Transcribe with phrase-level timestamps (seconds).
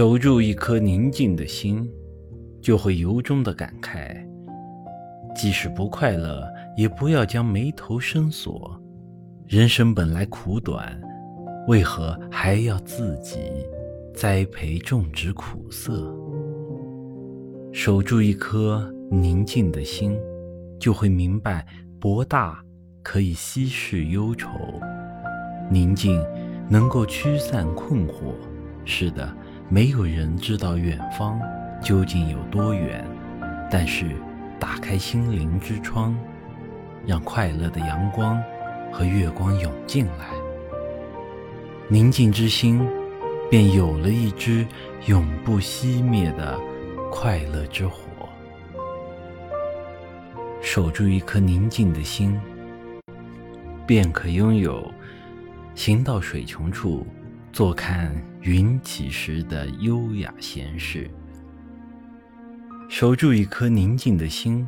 [0.00, 1.86] 守住一颗宁静的心，
[2.62, 4.16] 就会由衷的感慨：
[5.36, 8.80] 即使不快乐，也不要将眉头深锁。
[9.46, 10.98] 人生本来苦短，
[11.68, 13.40] 为何还要自己
[14.14, 16.10] 栽培种植苦涩？
[17.70, 20.18] 守住一颗宁静的心，
[20.78, 21.66] 就会明白
[22.00, 22.58] 博大
[23.02, 24.48] 可以稀释忧愁，
[25.70, 26.18] 宁静
[26.70, 28.32] 能够驱散困惑。
[28.86, 29.30] 是的。
[29.72, 31.40] 没有人知道远方
[31.80, 33.04] 究竟有多远，
[33.70, 34.04] 但是
[34.58, 36.12] 打开心灵之窗，
[37.06, 38.42] 让快乐的阳光
[38.90, 40.30] 和月光涌进来，
[41.86, 42.84] 宁静之心
[43.48, 44.66] 便有了一支
[45.06, 46.58] 永不熄灭的
[47.08, 48.02] 快乐之火。
[50.60, 52.36] 守住一颗宁静的心，
[53.86, 54.92] 便可拥有
[55.76, 57.06] 行到水穷处。
[57.52, 61.10] 坐看云起时的优雅闲适，
[62.88, 64.66] 守住一颗宁静的心，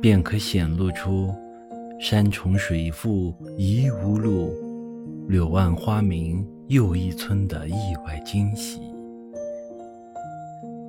[0.00, 1.32] 便可显露出
[2.00, 4.54] 山重水复疑无路，
[5.28, 7.74] 柳暗花明又一村的意
[8.06, 8.80] 外惊喜。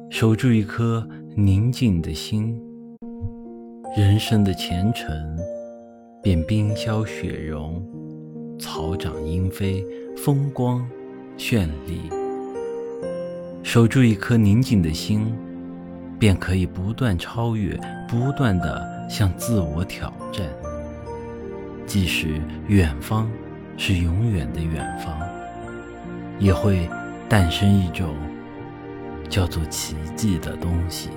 [0.10, 2.60] 守住一颗宁静的心，
[3.98, 5.38] 人生的前程
[6.24, 7.86] 便冰消雪融，
[8.58, 10.90] 草长莺飞，风光。
[11.38, 12.10] 绚丽，
[13.62, 15.32] 守住一颗宁静的心，
[16.18, 20.44] 便可以不断超越，不断的向自我挑战。
[21.86, 23.30] 即使远方
[23.78, 25.16] 是永远的远方，
[26.40, 26.90] 也会
[27.30, 28.16] 诞生一种
[29.30, 31.12] 叫做奇迹的东西。